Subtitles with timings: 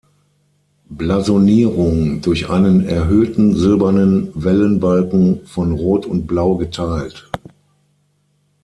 [0.89, 7.29] Blasonierung: „Durch einen erhöhten silbernen Wellenbalken von Rot und Blau geteilt.